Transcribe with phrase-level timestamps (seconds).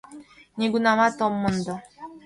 [0.57, 1.75] Нигунамат ом мондо